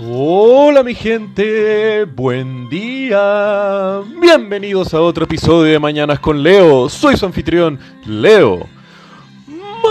[0.00, 4.00] Hola mi gente, buen día.
[4.20, 6.88] Bienvenidos a otro episodio de Mañanas con Leo.
[6.88, 8.68] Soy su anfitrión, Leo.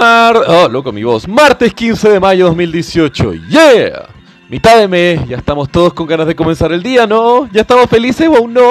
[0.00, 0.38] Mar...
[0.46, 1.28] Oh, loco mi voz.
[1.28, 3.34] Martes 15 de mayo 2018.
[3.50, 4.06] ¡Yeah!
[4.48, 7.46] Mitad de mes, ya estamos todos con ganas de comenzar el día, ¿no?
[7.52, 8.70] ¿Ya estamos felices o no?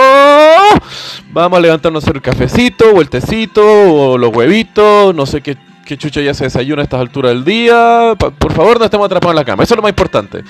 [1.32, 5.42] Vamos a levantarnos a hacer el cafecito, o el tecito, o los huevitos, no sé
[5.42, 8.16] qué, qué chucha ya se desayuna a estas alturas del día.
[8.18, 10.44] Por favor, no estemos atrapados en la cama, eso es lo más importante.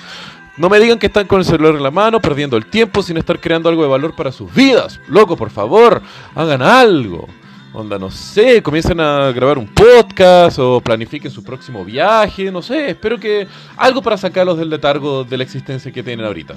[0.60, 3.16] No me digan que están con el celular en la mano, perdiendo el tiempo sin
[3.16, 5.00] estar creando algo de valor para sus vidas.
[5.08, 6.02] Loco, por favor,
[6.34, 7.26] hagan algo.
[7.72, 12.90] Onda, no sé, comiencen a grabar un podcast o planifiquen su próximo viaje, no sé,
[12.90, 16.56] espero que algo para sacarlos del letargo de la existencia que tienen ahorita.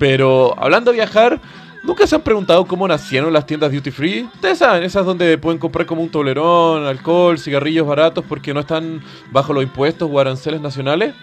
[0.00, 1.40] Pero hablando de viajar,
[1.84, 4.28] ¿nunca se han preguntado cómo nacieron las tiendas duty free?
[4.34, 9.00] Ustedes saben, esas donde pueden comprar como un tolerón, alcohol, cigarrillos baratos porque no están
[9.30, 11.14] bajo los impuestos o aranceles nacionales.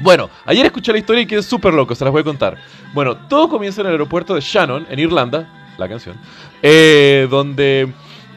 [0.00, 2.58] Bueno, ayer escuché la historia y quedé súper loco, se las voy a contar.
[2.92, 6.16] Bueno, todo comienza en el aeropuerto de Shannon, en Irlanda, la canción,
[6.62, 7.92] eh, donde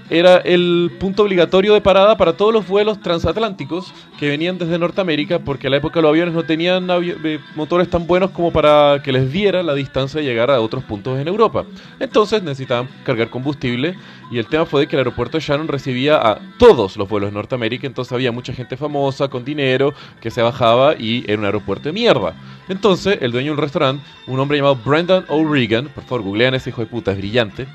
[0.09, 5.39] era el punto obligatorio de parada para todos los vuelos transatlánticos que venían desde Norteamérica,
[5.39, 9.11] porque a la época los aviones no tenían eh, motores tan buenos como para que
[9.11, 11.65] les diera la distancia de llegar a otros puntos en Europa.
[11.99, 13.95] Entonces necesitaban cargar combustible
[14.31, 17.31] y el tema fue de que el aeropuerto de Shannon recibía a todos los vuelos
[17.31, 21.45] de Norteamérica, entonces había mucha gente famosa, con dinero, que se bajaba y era un
[21.45, 22.33] aeropuerto de mierda.
[22.69, 26.69] Entonces el dueño de un restaurante, un hombre llamado Brendan O'Regan, por favor googlean ese
[26.69, 27.67] hijo de puta, es brillante,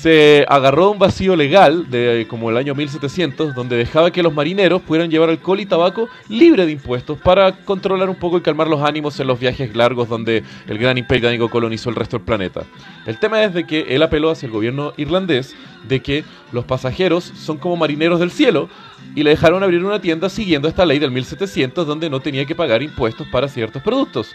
[0.00, 4.80] se agarró un vacío legal de como el año 1700, donde dejaba que los marineros
[4.80, 8.82] pudieran llevar alcohol y tabaco libre de impuestos para controlar un poco y calmar los
[8.82, 12.62] ánimos en los viajes largos donde el gran imperio británico colonizó el resto del planeta.
[13.04, 15.54] El tema es de que él apeló hacia el gobierno irlandés
[15.86, 18.70] de que los pasajeros son como marineros del cielo
[19.14, 22.54] y le dejaron abrir una tienda siguiendo esta ley del 1700 donde no tenía que
[22.54, 24.34] pagar impuestos para ciertos productos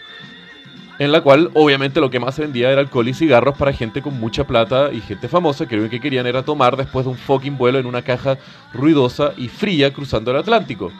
[0.98, 4.02] en la cual obviamente lo que más se vendía era alcohol y cigarros para gente
[4.02, 7.18] con mucha plata y gente famosa que lo que querían era tomar después de un
[7.18, 8.38] fucking vuelo en una caja
[8.72, 10.92] ruidosa y fría cruzando el Atlántico.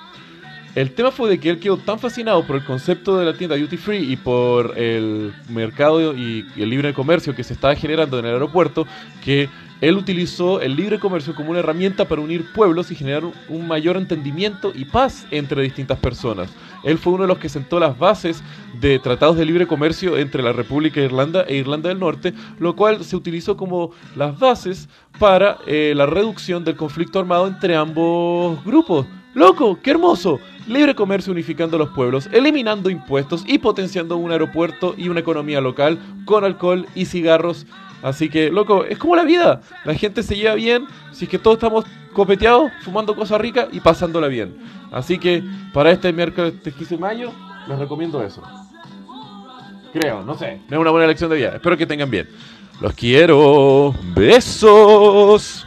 [0.75, 3.57] El tema fue de que él quedó tan fascinado por el concepto de la tienda
[3.57, 8.27] duty free y por el mercado y el libre comercio que se estaba generando en
[8.27, 8.87] el aeropuerto
[9.25, 9.49] que
[9.81, 13.97] él utilizó el libre comercio como una herramienta para unir pueblos y generar un- mayor
[13.97, 16.51] entendimiento y paz entre distintas personas.
[16.85, 18.43] Él fue uno de los que sentó las bases
[18.81, 22.77] de tratados de libre comercio entre la República de Irlanda e Irlanda del Norte, lo
[22.77, 24.89] cual se utilizó como las bases
[25.19, 29.07] para eh, la reducción del conflicto armado entre ambos grupos.
[29.35, 29.79] ¡Loco!
[29.83, 30.39] ¡Qué hermoso!
[30.67, 35.99] Libre comercio unificando los pueblos, eliminando impuestos y potenciando un aeropuerto y una economía local
[36.25, 37.67] con alcohol y cigarros.
[38.07, 39.61] Así que, loco, es como la vida.
[39.85, 43.81] La gente se lleva bien si es que todos estamos copeteados, fumando cosas ricas y
[43.81, 44.57] pasándola bien.
[44.93, 47.33] Así que, para este miércoles 15 de mayo,
[47.67, 48.43] les recomiendo eso.
[49.93, 50.61] Creo, no sé.
[50.71, 51.57] Es una buena elección de vida.
[51.57, 52.29] Espero que tengan bien.
[52.81, 53.93] Los quiero.
[54.15, 55.66] Besos.